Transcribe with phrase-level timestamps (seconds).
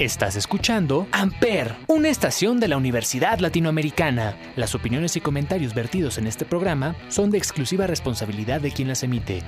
[0.00, 4.36] Estás escuchando Amper, una estación de la Universidad Latinoamericana.
[4.56, 9.04] Las opiniones y comentarios vertidos en este programa son de exclusiva responsabilidad de quien las
[9.04, 9.44] emite.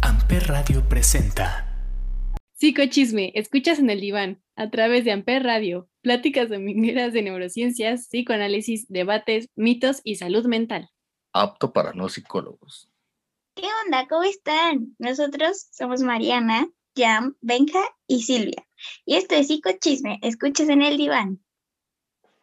[0.00, 1.76] Amper Radio presenta.
[2.54, 8.88] Psicochisme, escuchas en el diván, a través de Amper Radio, pláticas domingueras de neurociencias, psicoanálisis,
[8.88, 10.88] debates, mitos y salud mental.
[11.34, 12.90] Apto para no psicólogos.
[13.54, 14.06] ¿Qué onda?
[14.08, 14.96] ¿Cómo están?
[14.98, 16.66] Nosotros somos Mariana,
[16.96, 18.66] Jam, Benja y Silvia.
[19.04, 21.40] Y esto es Psicochisme, escuchas en el diván.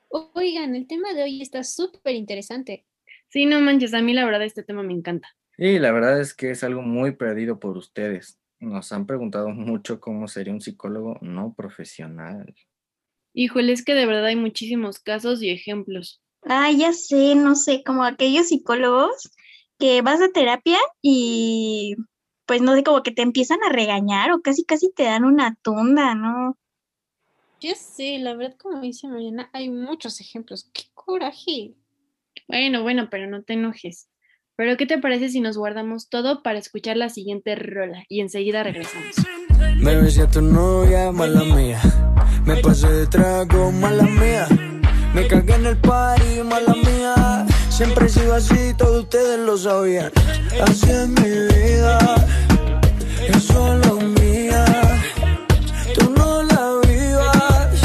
[0.09, 2.85] Oigan, el tema de hoy está súper interesante.
[3.29, 5.27] Sí, no manches, a mí la verdad este tema me encanta.
[5.57, 8.39] Sí, la verdad es que es algo muy perdido por ustedes.
[8.59, 12.53] Nos han preguntado mucho cómo sería un psicólogo no profesional.
[13.33, 16.21] Híjole, es que de verdad hay muchísimos casos y ejemplos.
[16.43, 19.31] Ah, ya sé, no sé, como aquellos psicólogos
[19.79, 21.95] que vas a terapia y
[22.45, 25.55] pues no sé, como que te empiezan a regañar o casi casi te dan una
[25.61, 26.57] tunda, ¿no?
[27.59, 30.69] Ya sé, la verdad, como dice Mariana, hay muchos ejemplos.
[30.73, 31.75] ¡Qué coraje!
[32.47, 34.09] Bueno, bueno, pero no te enojes.
[34.55, 38.63] Pero ¿qué te parece si nos guardamos todo para escuchar la siguiente rola y enseguida
[38.63, 39.15] regresamos?
[39.77, 41.81] Me besé a tu novia, mala mía.
[42.45, 44.47] Me pasé de trago, mala mía.
[45.15, 47.02] Me cagué en el party, mala mía.
[47.75, 50.11] Siempre he sido así, todos ustedes lo sabían.
[50.63, 51.97] Así es mi vida,
[53.27, 54.63] es solo mía.
[55.95, 57.81] Tú no la vivas.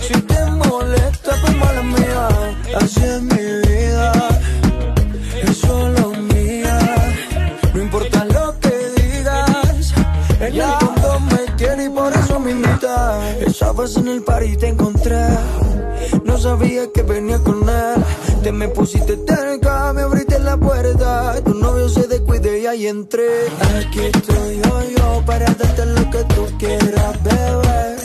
[0.00, 2.28] Si te molesta, pues mala mía.
[2.80, 4.40] Así es mi vida,
[5.42, 6.78] es solo mía.
[7.74, 9.92] No importa lo que digas,
[10.40, 13.36] en el fondo me quiere y por eso me invita.
[13.38, 15.26] Estabas en el party y te encontré.
[16.24, 18.04] No sabía que venía con él.
[18.42, 21.40] Te me pusiste cerca, me abriste la puerta.
[21.44, 23.48] Tu novio se descuide y ahí entré.
[23.78, 27.96] Aquí estoy yo, yo, para darte lo que tú quieras, bebé.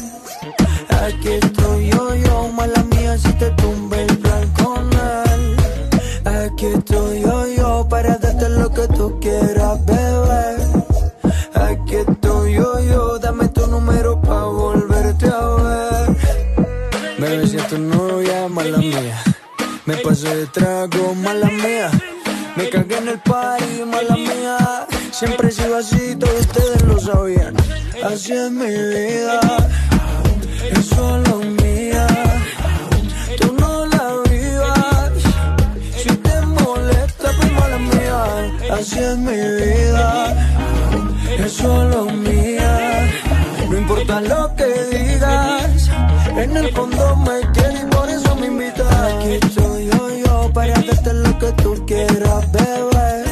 [1.05, 5.57] Aquí estoy yo, yo, mala mía, si te tumbe el plan con él.
[6.25, 9.54] Aquí estoy yo, yo, para darte lo que tú quieras,
[20.05, 21.89] Me pasé de mala mía.
[22.55, 24.85] Me cagué en el party, mala mía.
[25.11, 27.55] Siempre he sido así, todos ustedes lo sabían.
[28.03, 29.39] Así es mi vida,
[30.69, 32.05] es solo mía.
[33.41, 35.11] Tú no la vivas.
[35.97, 38.77] Si te molesta, pues mala mía.
[38.77, 40.35] Así es mi vida,
[41.35, 43.09] es solo mía.
[43.71, 45.89] No importa lo que digas,
[46.37, 47.94] en el fondo me quieres
[48.37, 53.23] Aquí estoy yo, yo, para darte lo que tú quieras, bebé.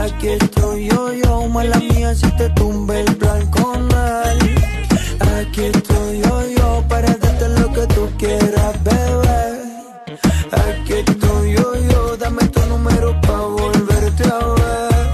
[0.00, 4.54] Aquí estoy yo, yo, mala mía, si te tumbe el plan con él.
[5.38, 9.62] Aquí estoy yo, yo, para darte lo que tú quieras, bebé.
[10.50, 15.08] Aquí estoy yo, yo, dame tu número pa' volverte a ver.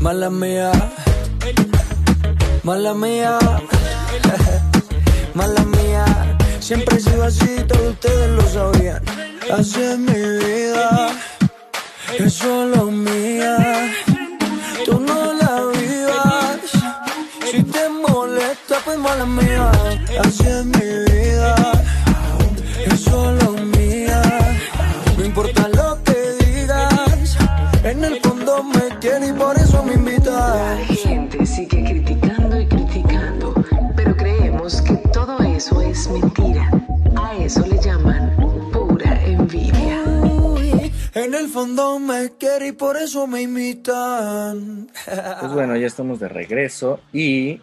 [0.00, 0.72] Mala mía,
[2.64, 3.38] mala mía.
[6.70, 9.02] Siempre he sido así, todos ustedes lo sabían.
[9.50, 11.10] Así es mi vida,
[12.16, 13.92] es solo mía.
[14.84, 16.60] Tú no la vivas.
[17.50, 19.72] Si te molesta, pues mala mía.
[20.24, 21.09] Así es mi vida,
[41.80, 44.90] Me quiere y por eso me imitan.
[45.40, 47.62] Pues bueno, ya estamos de regreso y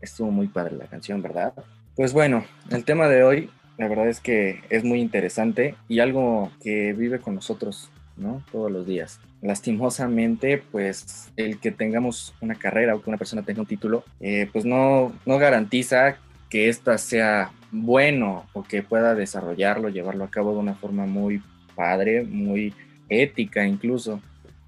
[0.00, 1.52] estuvo muy padre la canción, ¿verdad?
[1.94, 3.48] Pues bueno, el tema de hoy,
[3.78, 8.42] la verdad es que es muy interesante y algo que vive con nosotros, ¿no?
[8.50, 9.20] Todos los días.
[9.42, 14.50] Lastimosamente, pues el que tengamos una carrera o que una persona tenga un título, eh,
[14.52, 16.16] pues no, no garantiza
[16.50, 21.40] que ésta sea bueno o que pueda desarrollarlo, llevarlo a cabo de una forma muy
[21.76, 22.74] padre, muy
[23.08, 24.20] ética incluso.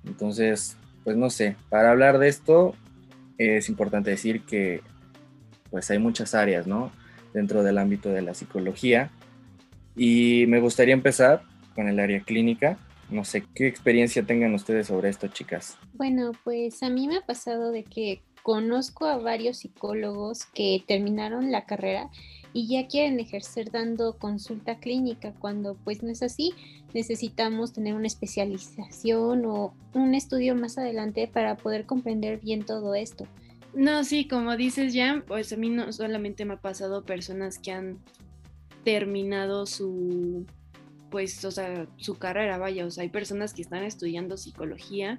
[0.04, 2.74] Entonces, pues no sé, para hablar de esto
[3.38, 4.82] es importante decir que
[5.70, 6.90] pues hay muchas áreas, ¿no?
[7.32, 9.10] Dentro del ámbito de la psicología.
[9.96, 11.42] Y me gustaría empezar
[11.74, 12.78] con el área clínica.
[13.10, 15.78] No sé qué experiencia tengan ustedes sobre esto, chicas.
[15.94, 21.50] Bueno, pues a mí me ha pasado de que conozco a varios psicólogos que terminaron
[21.50, 22.08] la carrera
[22.58, 26.54] y ya quieren ejercer dando consulta clínica cuando pues no es así.
[26.92, 33.28] Necesitamos tener una especialización o un estudio más adelante para poder comprender bien todo esto.
[33.74, 37.70] No, sí, como dices ya, pues a mí no solamente me ha pasado personas que
[37.70, 38.00] han
[38.82, 40.44] terminado su,
[41.12, 45.16] pues, o sea, su carrera, vaya, o sea, hay personas que están estudiando psicología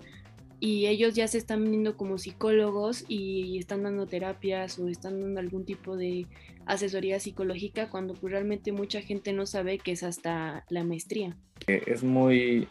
[0.59, 5.39] y ellos ya se están viendo como psicólogos y están dando terapias o están dando
[5.39, 6.27] algún tipo de
[6.69, 11.35] asesoría psicológica cuando pues, realmente mucha gente no sabe que es hasta la maestría.
[11.67, 12.67] Es muy,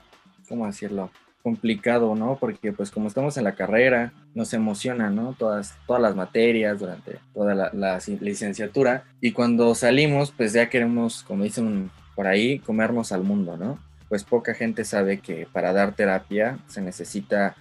[0.48, 1.10] ¿cómo decirlo?
[1.42, 2.36] complicado, ¿no?
[2.38, 5.34] Porque pues como estamos en la carrera, nos emociona, ¿no?
[5.38, 11.22] Todas, todas las materias durante toda la, la licenciatura y cuando salimos pues ya queremos,
[11.22, 13.78] como dicen por ahí, comernos al mundo, ¿no?
[14.08, 17.54] Pues poca gente sabe que para dar terapia se necesita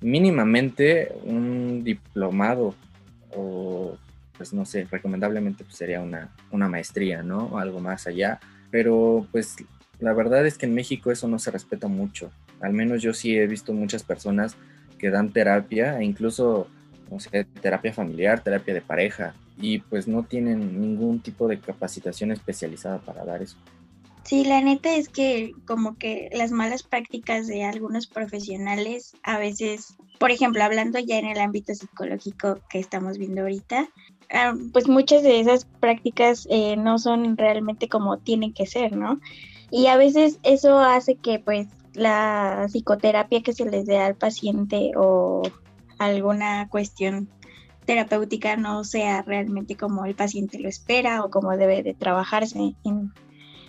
[0.00, 2.74] mínimamente un diplomado
[3.34, 3.96] o
[4.36, 7.46] pues no sé, recomendablemente pues, sería una, una maestría, ¿no?
[7.46, 8.40] O algo más allá.
[8.70, 9.56] Pero pues
[10.00, 12.30] la verdad es que en México eso no se respeta mucho.
[12.60, 14.56] Al menos yo sí he visto muchas personas
[14.98, 16.68] que dan terapia, e incluso,
[17.10, 22.30] no sé, terapia familiar, terapia de pareja, y pues no tienen ningún tipo de capacitación
[22.30, 23.56] especializada para dar eso.
[24.24, 29.96] Sí, la neta es que como que las malas prácticas de algunos profesionales a veces,
[30.20, 33.88] por ejemplo, hablando ya en el ámbito psicológico que estamos viendo ahorita,
[34.32, 39.20] ah, pues muchas de esas prácticas eh, no son realmente como tienen que ser, ¿no?
[39.70, 44.92] Y a veces eso hace que pues la psicoterapia que se les dé al paciente
[44.96, 45.42] o
[45.98, 47.28] alguna cuestión
[47.84, 53.12] terapéutica no sea realmente como el paciente lo espera o como debe de trabajarse en,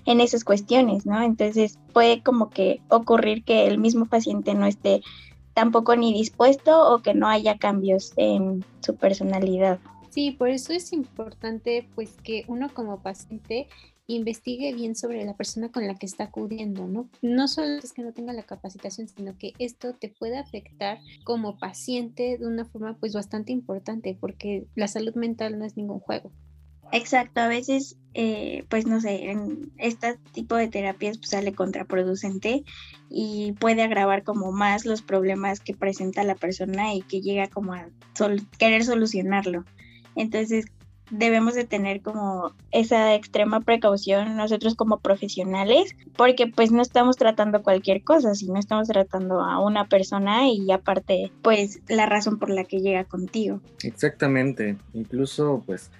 [0.06, 1.22] en esas cuestiones, ¿no?
[1.22, 5.02] Entonces puede como que ocurrir que el mismo paciente no esté
[5.54, 9.80] tampoco ni dispuesto o que no haya cambios en su personalidad.
[10.14, 13.68] Sí, por eso es importante pues que uno como paciente
[14.06, 17.10] investigue bien sobre la persona con la que está acudiendo, ¿no?
[17.24, 21.58] No solo es que no tenga la capacitación, sino que esto te puede afectar como
[21.58, 26.32] paciente de una forma pues bastante importante, porque la salud mental no es ningún juego.
[26.92, 32.64] Exacto, a veces, eh, pues no sé, en este tipo de terapias pues, sale contraproducente
[33.10, 37.74] y puede agravar como más los problemas que presenta la persona y que llega como
[37.74, 37.88] a
[38.60, 39.66] querer solucionarlo.
[40.16, 40.66] Entonces,
[41.10, 47.62] debemos de tener como esa extrema precaución nosotros como profesionales, porque pues no estamos tratando
[47.62, 52.64] cualquier cosa, sino estamos tratando a una persona y aparte pues la razón por la
[52.64, 53.62] que llega contigo.
[53.84, 55.92] Exactamente, incluso pues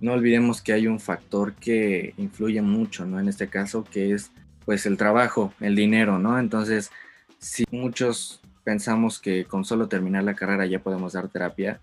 [0.00, 3.20] no olvidemos que hay un factor que influye mucho, ¿no?
[3.20, 4.30] En este caso que es
[4.64, 6.38] pues el trabajo, el dinero, ¿no?
[6.38, 6.90] Entonces,
[7.38, 11.80] si muchos pensamos que con solo terminar la carrera ya podemos dar terapia,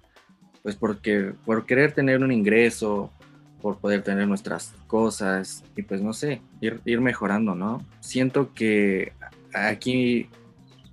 [0.64, 3.12] pues porque por querer tener un ingreso,
[3.62, 7.84] por poder tener nuestras cosas y pues no sé, ir, ir mejorando, ¿no?
[8.00, 9.14] Siento que
[9.54, 10.30] aquí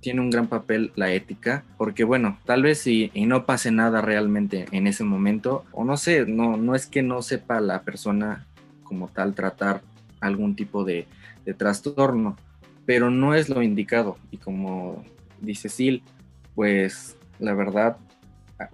[0.01, 4.01] tiene un gran papel la ética, porque bueno, tal vez si y no pase nada
[4.01, 8.45] realmente en ese momento, o no sé, no, no es que no sepa la persona
[8.83, 9.81] como tal tratar
[10.19, 11.07] algún tipo de,
[11.43, 12.37] de trastorno,
[12.85, 14.17] pero no es lo indicado.
[14.31, 15.03] Y como
[15.41, 16.03] dice Sil,
[16.53, 17.97] pues la verdad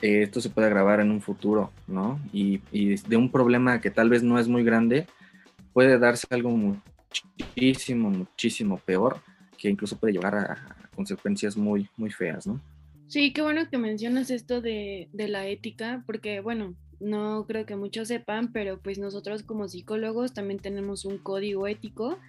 [0.02, 2.20] eh, esto se puede agravar en un futuro, ¿no?
[2.34, 5.08] Y, y, de un problema que tal vez no es muy grande,
[5.74, 9.22] puede darse algo muchísimo, muchísimo peor,
[9.58, 12.60] que incluso puede llevar a, consecuencias muy, muy feas, ¿no?
[13.08, 17.76] Sí, qué bueno que mencionas esto de, de la ética, porque bueno, no creo que
[17.76, 22.20] muchos sepan, pero pues nosotros como psicólogos también tenemos un código ético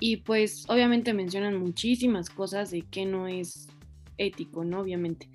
[0.00, 3.68] y pues obviamente mencionan muchísimas cosas de que no es
[4.16, 4.80] ético, ¿no?
[4.80, 5.28] Obviamente.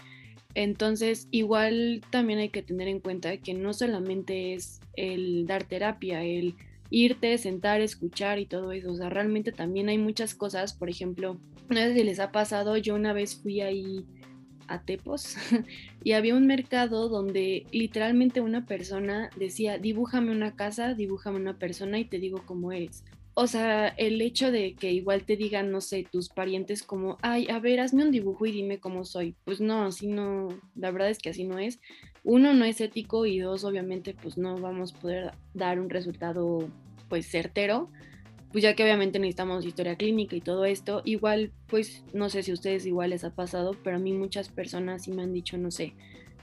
[0.56, 6.24] Entonces, igual también hay que tener en cuenta que no solamente es el dar terapia,
[6.24, 6.56] el
[6.89, 8.91] irte, sentar, escuchar y todo eso.
[8.91, 10.74] O sea, realmente también hay muchas cosas.
[10.74, 11.39] Por ejemplo,
[11.70, 14.06] no sé si les ha pasado, yo una vez fui ahí
[14.68, 15.36] a Tepos
[16.03, 22.00] y había un mercado donde literalmente una persona decía, dibújame una casa, dibújame una persona
[22.00, 23.03] y te digo cómo eres
[23.41, 27.48] o sea, el hecho de que igual te digan, no sé, tus parientes como, ay,
[27.50, 29.34] a ver, hazme un dibujo y dime cómo soy.
[29.46, 31.79] Pues no, así no, la verdad es que así no es.
[32.25, 36.69] Uno, no es ético y dos, obviamente, pues no vamos a poder dar un resultado,
[37.08, 37.89] pues, certero.
[38.51, 41.01] Pues ya que obviamente necesitamos historia clínica y todo esto.
[41.05, 44.50] Igual, pues, no sé si a ustedes igual les ha pasado, pero a mí muchas
[44.50, 45.93] personas sí me han dicho, no sé,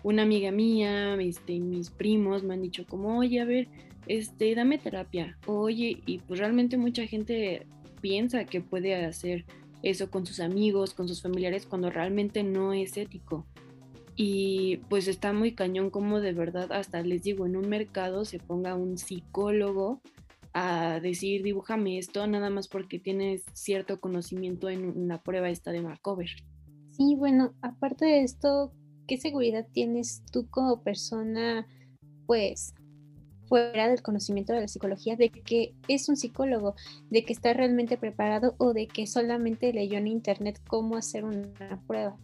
[0.03, 3.69] una amiga mía, este, mis primos me han dicho como, oye, a ver,
[4.07, 5.39] este, dame terapia.
[5.47, 7.67] Oye, y pues realmente mucha gente
[8.01, 9.45] piensa que puede hacer
[9.83, 13.47] eso con sus amigos, con sus familiares, cuando realmente no es ético.
[14.17, 18.39] Y pues está muy cañón como de verdad, hasta les digo, en un mercado se
[18.39, 20.01] ponga un psicólogo
[20.55, 25.83] a decir, dibújame esto, nada más porque tienes cierto conocimiento en una prueba esta de
[25.83, 26.31] Markover.
[26.93, 28.73] Sí, bueno, aparte de esto,
[29.07, 31.67] ¿qué seguridad tienes tú como persona,
[32.25, 32.73] pues,
[33.49, 36.75] fuera del conocimiento de la psicología, de que es un psicólogo,
[37.11, 41.81] de que está realmente preparado o de que solamente leyó en internet cómo hacer una
[41.87, 42.17] prueba?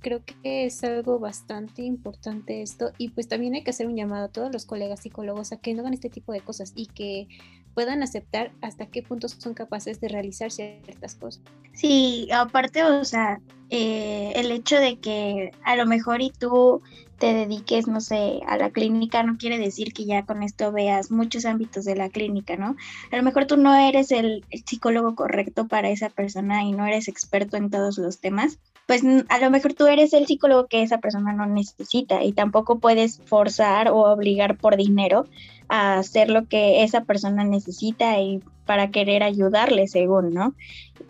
[0.00, 4.26] Creo que es algo bastante importante esto y pues también hay que hacer un llamado
[4.26, 7.26] a todos los colegas psicólogos a que no hagan este tipo de cosas y que
[7.74, 11.42] puedan aceptar hasta qué puntos son capaces de realizar ciertas cosas.
[11.72, 13.40] Sí, aparte, o sea,
[13.70, 16.82] eh, el hecho de que a lo mejor y tú
[17.18, 21.10] te dediques, no sé, a la clínica, no quiere decir que ya con esto veas
[21.10, 22.76] muchos ámbitos de la clínica, ¿no?
[23.10, 27.08] A lo mejor tú no eres el, psicólogo correcto para esa persona y no eres
[27.08, 30.98] experto en todos los temas, pues a lo mejor tú eres el psicólogo que esa
[30.98, 35.26] persona no necesita y tampoco puedes forzar o obligar por dinero
[35.68, 40.54] a hacer lo que esa persona necesita y para querer ayudarle según, ¿no?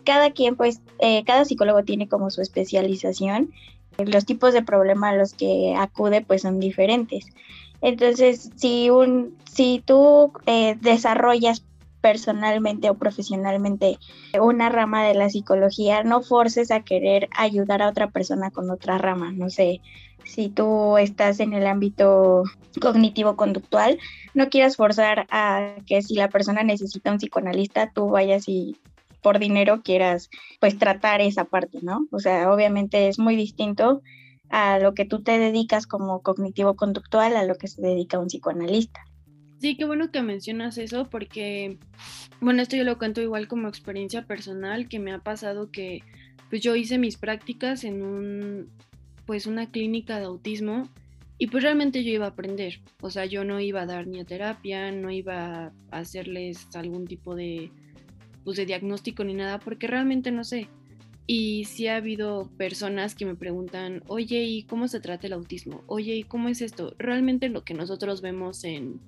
[0.05, 3.51] Cada quien, pues, eh, cada psicólogo tiene como su especialización
[4.05, 7.25] los tipos de problemas a los que acude pues son diferentes.
[7.81, 11.65] Entonces, si, un, si tú eh, desarrollas
[12.01, 13.99] personalmente o profesionalmente
[14.39, 18.97] una rama de la psicología, no forces a querer ayudar a otra persona con otra
[18.97, 19.33] rama.
[19.33, 19.81] No sé,
[20.29, 22.43] si tú estás en el ámbito
[22.79, 23.97] cognitivo-conductual,
[24.33, 28.77] no quieras forzar a que si la persona necesita un psicoanalista, tú vayas y
[29.21, 32.07] por dinero quieras pues tratar esa parte, ¿no?
[32.11, 34.01] O sea, obviamente es muy distinto
[34.49, 38.27] a lo que tú te dedicas como cognitivo conductual a lo que se dedica un
[38.27, 39.01] psicoanalista.
[39.59, 41.77] Sí, qué bueno que mencionas eso porque,
[42.39, 46.01] bueno, esto yo lo cuento igual como experiencia personal que me ha pasado que
[46.49, 48.69] pues yo hice mis prácticas en un,
[49.29, 50.89] pues una clínica de autismo
[51.37, 54.19] y pues realmente yo iba a aprender, o sea, yo no iba a dar ni
[54.19, 57.69] a terapia, no iba a hacerles algún tipo de
[58.43, 60.67] pues, de diagnóstico ni nada, porque realmente no sé.
[61.27, 65.83] Y sí ha habido personas que me preguntan, oye, ¿y cómo se trata el autismo?
[65.85, 66.95] Oye, ¿y cómo es esto?
[66.97, 68.99] Realmente lo que nosotros vemos en,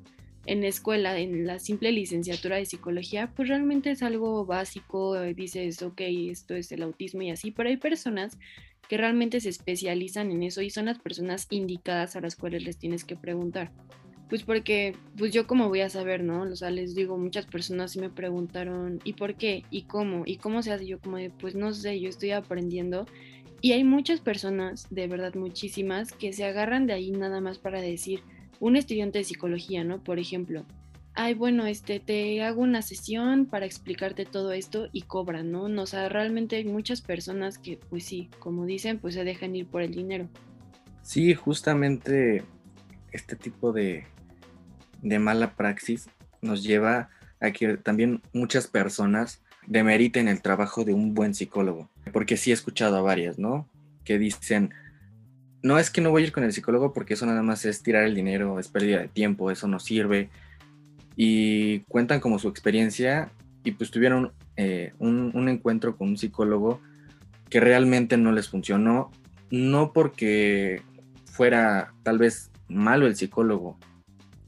[0.46, 5.34] en la escuela, en la simple licenciatura de psicología, pues realmente es algo básico, eh,
[5.34, 8.38] dices, ok, esto es el autismo y así, pero hay personas
[8.92, 12.78] que realmente se especializan en eso y son las personas indicadas a las cuales les
[12.78, 13.72] tienes que preguntar.
[14.28, 16.42] Pues porque, pues yo como voy a saber, ¿no?
[16.42, 19.64] O sea, les digo, muchas personas sí me preguntaron, ¿y por qué?
[19.72, 20.24] ¿Y cómo?
[20.26, 20.88] ¿Y cómo se hace?
[20.88, 23.06] Yo como de, pues no sé, yo estoy aprendiendo.
[23.62, 27.80] Y hay muchas personas, de verdad muchísimas, que se agarran de ahí nada más para
[27.80, 28.20] decir,
[28.60, 30.04] un estudiante de psicología, ¿no?
[30.04, 30.66] Por ejemplo,
[31.14, 35.64] ay, bueno, este, te hago una sesión para explicarte todo esto y cobran, ¿no?
[35.64, 39.68] O sea, realmente hay muchas personas que, pues sí, como dicen, pues se dejan ir
[39.68, 40.30] por el dinero.
[41.02, 42.44] Sí, justamente
[43.12, 44.06] este tipo de,
[45.02, 46.10] de mala praxis
[46.42, 51.90] nos lleva a que también muchas personas demeriten el trabajo de un buen psicólogo.
[52.14, 53.68] Porque sí he escuchado a varias, ¿no?
[54.04, 54.74] Que dicen,
[55.64, 57.84] no es que no voy a ir con el psicólogo porque eso nada más es
[57.84, 60.30] tirar el dinero, es pérdida de tiempo, eso no sirve.
[61.16, 63.32] Y cuentan como su experiencia
[63.64, 66.82] y pues tuvieron eh, un, encuentro con un psicólogo
[67.50, 69.12] que realmente no les funcionó,
[69.50, 70.82] no porque
[71.26, 73.78] fuera tal vez malo el psicólogo,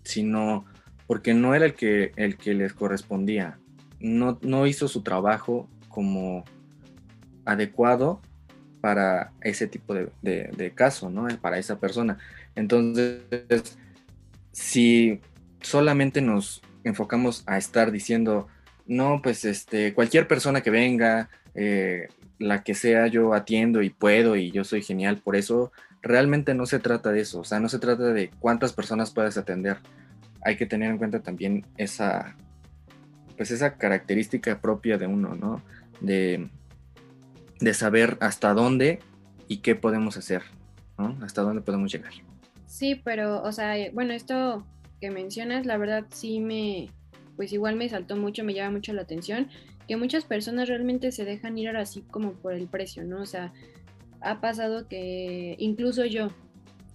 [0.03, 0.65] sino
[1.05, 3.59] porque no era el que, el que les correspondía.
[3.99, 6.43] No, no hizo su trabajo como
[7.45, 8.21] adecuado
[8.81, 11.27] para ese tipo de, caso, ¿no?
[11.39, 12.17] Para esa persona.
[12.53, 13.77] Entonces,
[14.51, 15.21] si
[15.63, 18.47] solamente nos enfocamos a estar diciendo,
[18.85, 22.07] no, pues este, cualquier persona que venga, eh,
[22.39, 26.65] la que sea, yo atiendo y puedo y yo soy genial por eso, realmente no
[26.65, 29.77] se trata de eso, o sea, no se trata de cuántas personas puedes atender,
[30.43, 32.35] hay que tener en cuenta también esa,
[33.37, 35.61] pues esa característica propia de uno, ¿no?
[36.01, 36.49] De,
[37.59, 38.99] de saber hasta dónde
[39.47, 40.43] y qué podemos hacer,
[40.97, 41.17] ¿no?
[41.23, 42.11] Hasta dónde podemos llegar.
[42.65, 44.65] Sí, pero, o sea, bueno, esto
[45.03, 46.89] que mencionas, la verdad sí me,
[47.35, 49.49] pues igual me saltó mucho, me llama mucho la atención,
[49.85, 53.19] que muchas personas realmente se dejan ir así como por el precio, ¿no?
[53.19, 53.51] O sea,
[54.21, 56.29] ha pasado que incluso yo,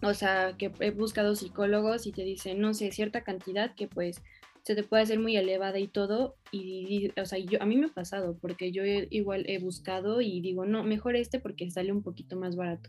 [0.03, 4.23] o sea, que he buscado psicólogos y te dicen, no sé, cierta cantidad que pues
[4.63, 6.35] se te puede hacer muy elevada y todo.
[6.51, 10.41] Y, o sea, yo, a mí me ha pasado porque yo igual he buscado y
[10.41, 12.89] digo, no, mejor este porque sale un poquito más barato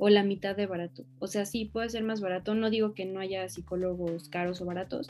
[0.00, 1.04] o la mitad de barato.
[1.18, 2.54] O sea, sí puede ser más barato.
[2.54, 5.08] No digo que no haya psicólogos caros o baratos,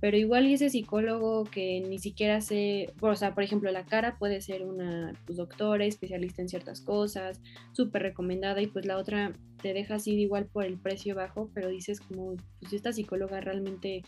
[0.00, 4.40] pero igual ese psicólogo que ni siquiera sé, o sea, por ejemplo, la cara puede
[4.40, 7.40] ser una pues, doctora, especialista en ciertas cosas,
[7.72, 11.68] súper recomendada y pues la otra te deja así igual por el precio bajo, pero
[11.68, 14.02] dices como, pues esta psicóloga realmente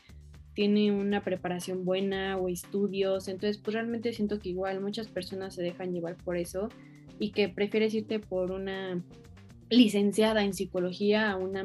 [0.55, 5.63] tiene una preparación buena o estudios, entonces pues realmente siento que igual muchas personas se
[5.63, 6.69] dejan llevar por eso
[7.19, 9.03] y que prefieres irte por una
[9.69, 11.65] licenciada en psicología una,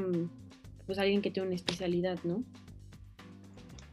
[0.85, 2.43] pues alguien que tiene una especialidad, ¿no?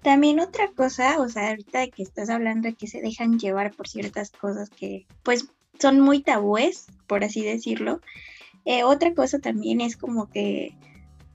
[0.03, 3.88] También otra cosa, o sea, ahorita que estás hablando de que se dejan llevar por
[3.88, 5.49] ciertas cosas que pues
[5.79, 8.00] son muy tabúes, por así decirlo.
[8.65, 10.75] Eh, otra cosa también es como que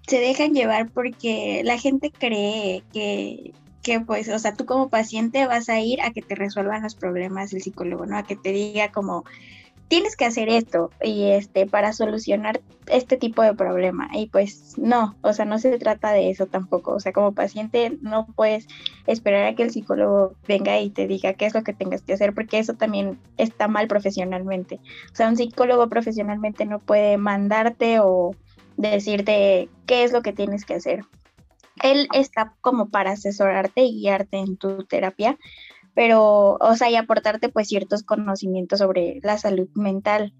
[0.07, 5.45] se dejan llevar porque la gente cree que, que, pues, o sea, tú como paciente
[5.45, 8.17] vas a ir a que te resuelvan los problemas el psicólogo, ¿no?
[8.17, 9.23] A que te diga como,
[9.87, 15.15] tienes que hacer esto y este para solucionar este tipo de problema y pues no,
[15.21, 18.67] o sea, no se trata de eso tampoco, o sea, como paciente no puedes
[19.07, 22.13] esperar a que el psicólogo venga y te diga qué es lo que tengas que
[22.13, 24.79] hacer porque eso también está mal profesionalmente.
[25.11, 28.31] O sea, un psicólogo profesionalmente no puede mandarte o
[28.77, 31.05] decirte qué es lo que tienes que hacer.
[31.81, 35.37] Él está como para asesorarte y guiarte en tu terapia,
[35.93, 40.33] pero, o sea, y aportarte pues ciertos conocimientos sobre la salud mental,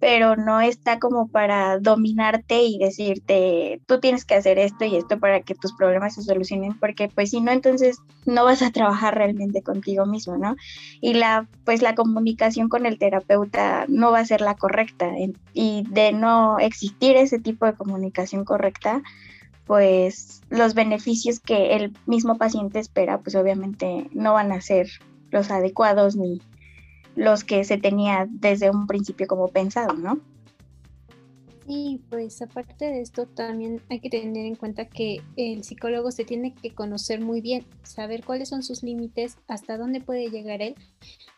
[0.00, 5.18] pero no está como para dominarte y decirte, tú tienes que hacer esto y esto
[5.18, 9.16] para que tus problemas se solucionen, porque pues si no, entonces no vas a trabajar
[9.16, 10.54] realmente contigo mismo, ¿no?
[11.00, 15.12] Y la, pues la comunicación con el terapeuta no va a ser la correcta,
[15.52, 19.02] y de no existir ese tipo de comunicación correcta,
[19.68, 24.88] pues los beneficios que el mismo paciente espera, pues obviamente no van a ser
[25.30, 26.40] los adecuados ni
[27.14, 30.20] los que se tenía desde un principio como pensado, ¿no?
[31.66, 36.24] Sí, pues aparte de esto también hay que tener en cuenta que el psicólogo se
[36.24, 40.76] tiene que conocer muy bien, saber cuáles son sus límites, hasta dónde puede llegar él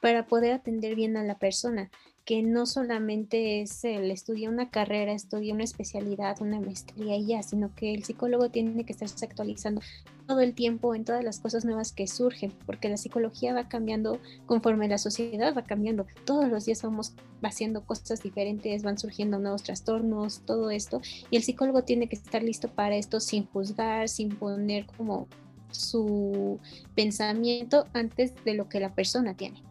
[0.01, 1.91] para poder atender bien a la persona
[2.31, 7.43] que no solamente es el estudiar una carrera, estudiar una especialidad, una maestría y ya,
[7.43, 9.81] sino que el psicólogo tiene que estarse actualizando
[10.29, 14.21] todo el tiempo en todas las cosas nuevas que surgen, porque la psicología va cambiando
[14.47, 16.07] conforme la sociedad va cambiando.
[16.25, 21.01] Todos los días vamos haciendo cosas diferentes, van surgiendo nuevos trastornos, todo esto,
[21.33, 25.27] y el psicólogo tiene que estar listo para esto sin juzgar, sin poner como
[25.73, 26.61] su
[26.95, 29.65] pensamiento antes de lo que la persona tiene.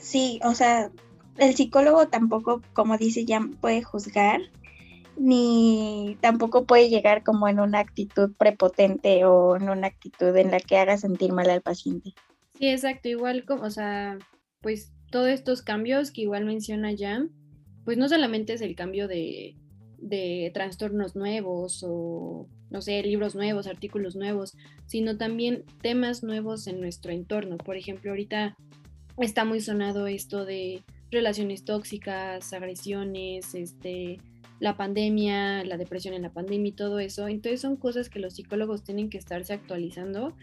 [0.00, 0.90] Sí, o sea,
[1.38, 4.40] el psicólogo tampoco, como dice ya, puede juzgar,
[5.18, 10.60] ni tampoco puede llegar como en una actitud prepotente o en una actitud en la
[10.60, 12.12] que haga sentir mal al paciente.
[12.58, 14.18] Sí, exacto, igual como, o sea,
[14.60, 17.30] pues todos estos cambios que igual menciona Jan,
[17.84, 19.56] pues no solamente es el cambio de,
[19.98, 24.54] de trastornos nuevos o, no sé, libros nuevos, artículos nuevos,
[24.86, 27.58] sino también temas nuevos en nuestro entorno.
[27.58, 28.56] Por ejemplo, ahorita
[29.18, 30.82] está muy sonado esto de
[31.16, 34.18] relaciones tóxicas, agresiones, este,
[34.60, 37.28] la pandemia, la depresión en la pandemia y todo eso.
[37.28, 40.34] Entonces son cosas que los psicólogos tienen que estarse actualizando,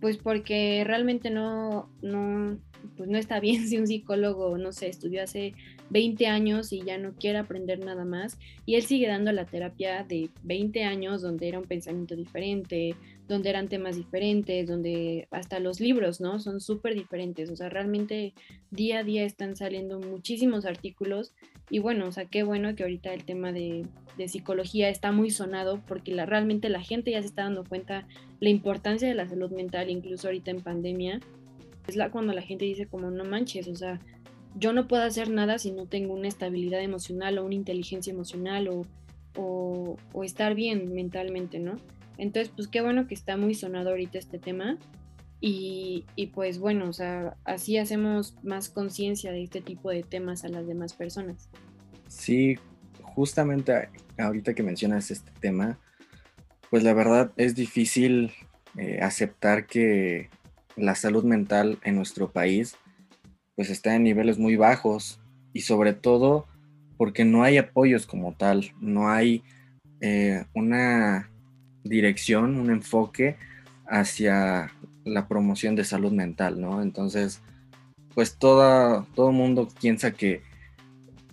[0.00, 2.58] pues porque realmente no, no,
[2.96, 5.54] pues no está bien si un psicólogo, no sé, estudió hace
[5.90, 10.04] 20 años y ya no quiere aprender nada más y él sigue dando la terapia
[10.04, 12.94] de 20 años donde era un pensamiento diferente,
[13.30, 16.40] donde eran temas diferentes, donde hasta los libros, ¿no?
[16.40, 18.34] Son súper diferentes, o sea, realmente
[18.70, 21.32] día a día están saliendo muchísimos artículos
[21.70, 23.86] y bueno, o sea, qué bueno que ahorita el tema de,
[24.26, 28.06] psicología está muy sonado porque la, realmente la gente ya se está dando cuenta
[28.38, 31.20] la importancia de la salud mental, incluso ahorita en pandemia,
[31.86, 33.98] es la cuando la gente dice como no manches, o sea,
[34.56, 38.68] yo no puedo hacer nada si no tengo una estabilidad emocional o una inteligencia emocional
[38.68, 38.84] o,
[39.36, 41.76] o, o estar bien mentalmente, ¿no?
[42.20, 44.78] Entonces, pues qué bueno que está muy sonado ahorita este tema.
[45.42, 46.04] Y,
[46.34, 50.66] pues bueno, o sea, así hacemos más conciencia de este tipo de temas a las
[50.66, 51.48] demás personas.
[52.08, 52.58] Sí,
[53.02, 55.78] justamente ahorita que mencionas este tema,
[56.68, 58.32] pues la verdad es difícil
[58.76, 60.28] eh, aceptar que
[60.76, 62.76] la salud mental en nuestro país
[63.56, 65.20] pues está en niveles muy bajos
[65.52, 66.46] y sobre todo
[66.96, 69.42] porque no hay apoyos como tal, no hay
[70.00, 71.29] eh, una
[71.84, 73.36] dirección, un enfoque
[73.86, 74.72] hacia
[75.04, 76.82] la promoción de salud mental, ¿no?
[76.82, 77.40] Entonces,
[78.14, 80.42] pues todo mundo piensa que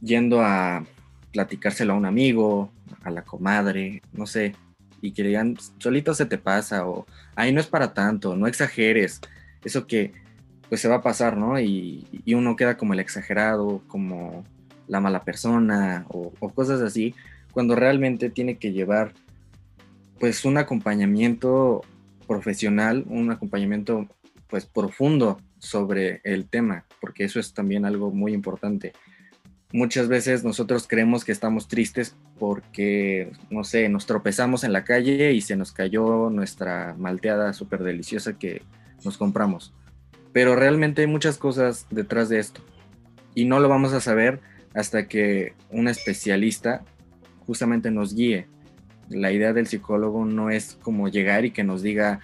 [0.02, 0.86] yendo a
[1.32, 2.72] platicárselo a un amigo,
[3.04, 4.56] a la comadre, no sé,
[5.02, 7.06] y que digan, solito se te pasa, o
[7.36, 9.22] ahí no es para tanto, no exageres,
[9.64, 10.14] eso que
[10.70, 11.60] pues se va a pasar, ¿no?
[11.60, 14.44] Y, uno queda como el exagerado, como
[14.88, 17.16] la mala persona, o cosas así,
[17.52, 19.14] cuando realmente tiene que llevar
[20.20, 21.82] pues un acompañamiento
[22.28, 24.08] profesional, un acompañamiento
[24.48, 28.94] pues profundo sobre el tema, porque eso es también algo muy importante.
[29.74, 35.34] Muchas veces nosotros creemos que estamos tristes porque, no sé, nos tropezamos en la calle
[35.34, 38.62] y se nos cayó nuestra malteada súper deliciosa que
[39.04, 39.74] nos compramos.
[40.32, 42.62] Pero realmente hay muchas cosas detrás de esto
[43.36, 44.40] y no lo vamos a saber
[44.74, 46.84] hasta que un especialista
[47.46, 48.48] justamente nos guíe.
[49.10, 52.20] La idea del psicólogo no es como llegar y que nos diga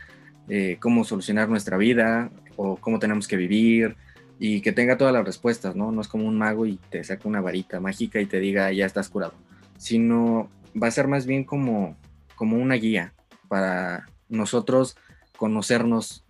[0.49, 3.95] eh, cómo solucionar nuestra vida o cómo tenemos que vivir
[4.39, 5.91] y que tenga todas las respuestas, ¿no?
[5.91, 8.85] No es como un mago y te saca una varita mágica y te diga ya
[8.85, 9.33] estás curado,
[9.77, 10.49] sino
[10.81, 11.95] va a ser más bien como,
[12.35, 13.13] como una guía
[13.47, 14.97] para nosotros
[15.37, 16.25] conocernos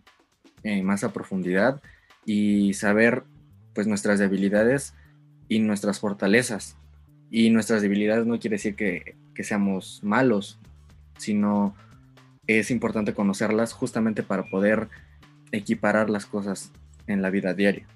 [0.64, 1.82] eh, más a profundidad
[2.26, 3.24] y saber
[3.74, 4.94] pues nuestras debilidades
[5.50, 6.78] y nuestras fortalezas.
[7.30, 10.60] Y nuestras debilidades no quiere decir que, que seamos malos,
[11.18, 11.76] sino
[12.48, 14.90] es importante conocerlas justamente para poder
[15.52, 16.72] equiparar las cosas
[17.08, 17.88] en la vida diaria.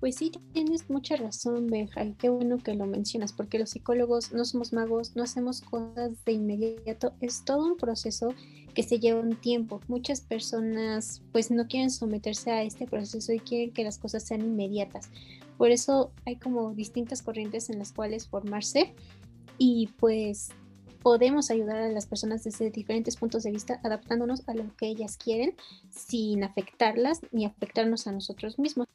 [0.00, 4.32] Pues sí, tienes mucha razón, Benja, y qué bueno que lo mencionas, porque los psicólogos
[4.32, 8.34] no somos magos, no hacemos cosas de inmediato, es todo un proceso
[8.72, 9.82] que se lleva un tiempo.
[9.88, 14.40] Muchas personas pues no quieren someterse a este proceso y quieren que las cosas sean
[14.40, 15.10] inmediatas.
[15.58, 18.94] Por eso hay como distintas corrientes en las cuales formarse
[19.58, 20.50] y pues
[21.02, 25.16] podemos ayudar a las personas desde diferentes puntos de vista, adaptándonos a lo que ellas
[25.16, 25.54] quieren
[25.88, 28.86] sin afectarlas ni afectarnos a nosotros mismos.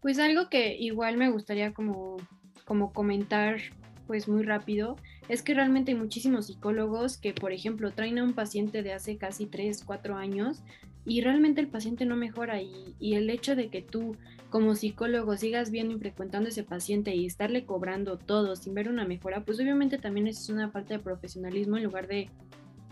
[0.00, 2.16] Pues algo que igual me gustaría como,
[2.64, 3.58] como comentar
[4.06, 4.96] pues muy rápido
[5.28, 9.18] es que realmente hay muchísimos psicólogos que por ejemplo traen a un paciente de hace
[9.18, 10.62] casi 3, 4 años
[11.04, 14.16] y realmente el paciente no mejora y, y el hecho de que tú
[14.50, 18.88] como psicólogo sigas viendo y frecuentando a ese paciente y estarle cobrando todo sin ver
[18.88, 22.28] una mejora, pues obviamente también es una falta de profesionalismo en lugar de,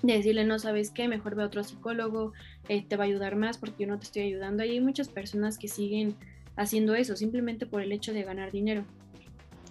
[0.02, 2.32] decirle, no sabes qué, mejor ve a otro psicólogo,
[2.68, 4.62] eh, te va a ayudar más porque yo no te estoy ayudando.
[4.62, 6.14] hay muchas personas que siguen
[6.56, 8.84] haciendo eso simplemente por el hecho de ganar dinero.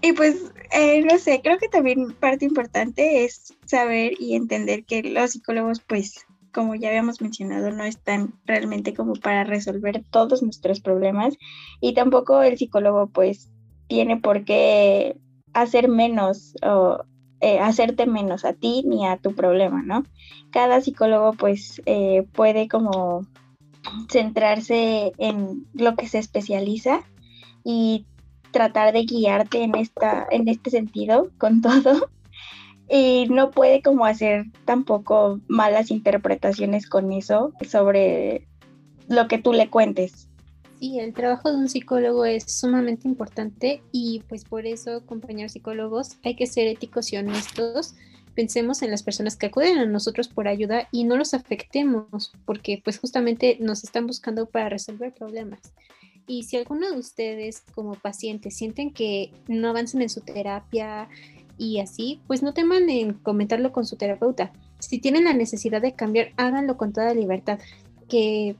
[0.01, 5.01] Y pues, eh, no sé, creo que también parte importante es saber y entender que
[5.01, 10.79] los psicólogos pues como ya habíamos mencionado, no están realmente como para resolver todos nuestros
[10.79, 11.35] problemas
[11.81, 13.51] y tampoco el psicólogo pues
[13.87, 15.17] tiene por qué
[15.53, 17.03] hacer menos o
[17.39, 20.03] eh, hacerte menos a ti ni a tu problema, ¿no?
[20.51, 23.27] Cada psicólogo pues eh, puede como
[24.09, 27.01] centrarse en lo que se especializa
[27.63, 28.05] y
[28.51, 32.09] tratar de guiarte en, esta, en este sentido con todo
[32.89, 38.47] y no puede como hacer tampoco malas interpretaciones con eso sobre
[39.07, 40.29] lo que tú le cuentes.
[40.79, 46.17] Sí, el trabajo de un psicólogo es sumamente importante y pues por eso, compañeros psicólogos,
[46.23, 47.95] hay que ser éticos y honestos.
[48.35, 52.79] Pensemos en las personas que acuden a nosotros por ayuda y no los afectemos porque
[52.83, 55.59] pues justamente nos están buscando para resolver problemas.
[56.27, 61.09] Y si alguno de ustedes como pacientes sienten que no avanzan en su terapia,
[61.57, 64.51] y así, pues no teman en comentarlo con su terapeuta.
[64.79, 67.59] Si tienen la necesidad de cambiar, háganlo con toda libertad,
[68.09, 68.55] que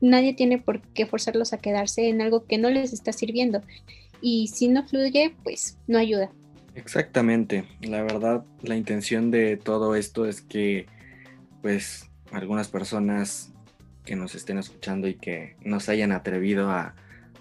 [0.00, 3.62] nadie tiene por qué forzarlos a quedarse en algo que no les está sirviendo.
[4.20, 6.30] Y si no fluye, pues no ayuda.
[6.74, 7.64] Exactamente.
[7.80, 10.86] La verdad, la intención de todo esto es que,
[11.60, 13.52] pues, algunas personas
[14.04, 16.94] que nos estén escuchando y que no se hayan atrevido a,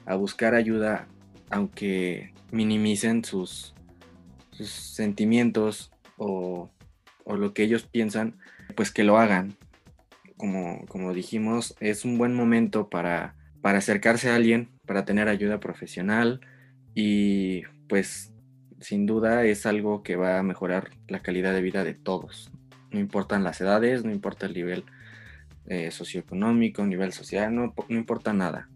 [0.06, 1.08] a buscar ayuda,
[1.50, 3.74] aunque minimicen sus,
[4.64, 6.70] sus sentimientos o,
[7.26, 8.38] lo que ellos piensan,
[8.76, 9.56] pues que lo hagan.
[10.38, 15.60] Como, como dijimos, es un buen momento para, para acercarse a alguien, para tener ayuda
[15.60, 16.42] profesional
[16.94, 18.34] y pues
[18.80, 22.52] sin duda es algo que va a mejorar la calidad de vida de todos.
[22.90, 24.84] No importan las edades, no importa el nivel
[25.68, 28.68] eh, socioeconómico, nivel social, no, no importa nada.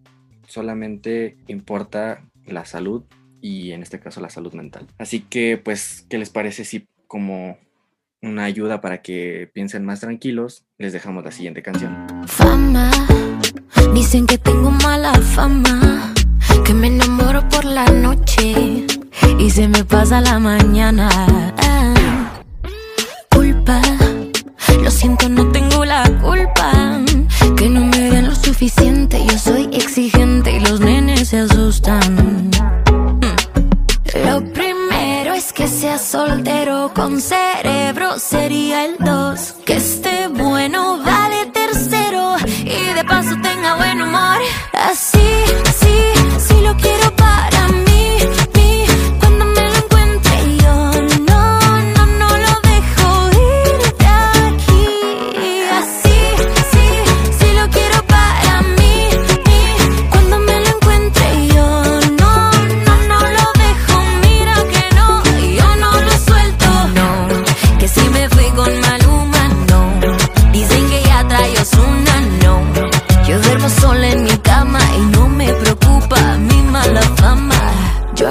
[0.48, 3.04] Solamente importa la salud
[3.46, 4.88] y en este caso la salud mental.
[4.98, 7.60] Así que pues, ¿qué les parece si como
[8.24, 12.08] una ayuda para que piensen más tranquilos, les dejamos la siguiente canción.
[12.26, 12.90] Fama,
[13.94, 16.12] dicen que tengo mala fama,
[16.66, 18.86] que me enamoro por la noche
[19.38, 21.08] y se me pasa la mañana.
[23.30, 23.80] culpa,
[24.82, 27.05] lo siento, no tengo la culpa,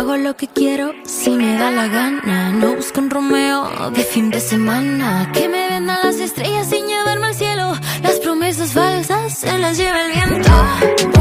[0.02, 2.50] lo que quiero si me da la gana.
[2.50, 5.30] No busco un Romeo de fin de semana.
[5.32, 7.72] Que me vendan las estrellas sin llevarme al cielo.
[8.02, 11.13] Las promesas falsas se las lleva el viento.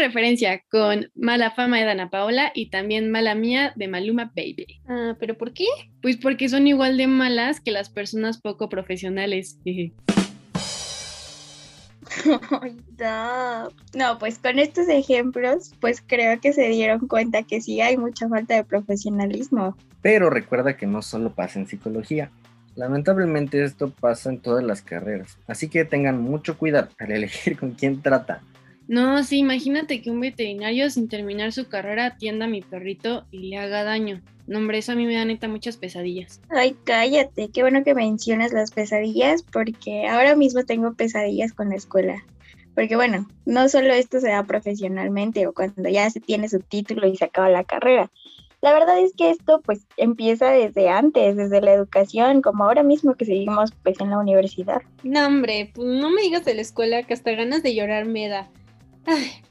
[0.00, 4.80] Referencia con Mala Fama de Dana Paola y también Mala Mía de Maluma Baby.
[4.88, 5.66] Ah, ¿pero por qué?
[6.02, 9.58] Pues porque son igual de malas que las personas poco profesionales.
[13.94, 18.28] No, pues con estos ejemplos, pues creo que se dieron cuenta que sí hay mucha
[18.28, 19.76] falta de profesionalismo.
[20.02, 22.30] Pero recuerda que no solo pasa en psicología.
[22.76, 27.72] Lamentablemente esto pasa en todas las carreras, así que tengan mucho cuidado al elegir con
[27.72, 28.38] quién tratan.
[28.90, 33.38] No, sí, imagínate que un veterinario sin terminar su carrera atienda a mi perrito y
[33.38, 34.20] le haga daño.
[34.48, 36.40] No, hombre, eso a mí me da neta muchas pesadillas.
[36.48, 41.76] Ay, cállate, qué bueno que mencionas las pesadillas porque ahora mismo tengo pesadillas con la
[41.76, 42.24] escuela.
[42.74, 47.06] Porque bueno, no solo esto se da profesionalmente o cuando ya se tiene su título
[47.06, 48.10] y se acaba la carrera.
[48.60, 53.14] La verdad es que esto pues empieza desde antes, desde la educación, como ahora mismo
[53.14, 54.82] que seguimos pues en la universidad.
[55.04, 58.28] No, hombre, pues no me digas de la escuela que hasta ganas de llorar me
[58.28, 58.50] da.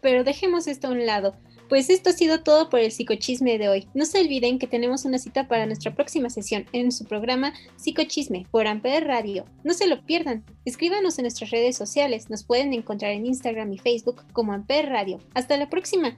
[0.02, 1.36] Pero dejemos esto a un lado.
[1.70, 3.88] Pues esto ha sido todo por el psicochisme de hoy.
[3.94, 8.48] No se olviden que tenemos una cita para nuestra próxima sesión en su programa Psicochisme
[8.50, 9.46] por Amper Radio.
[9.64, 10.44] No se lo pierdan.
[10.66, 12.32] Escríbanos en nuestras redes sociales.
[12.32, 15.20] Nos pueden encontrar en Instagram y Facebook como Amper Radio.
[15.36, 16.18] Hasta la próxima.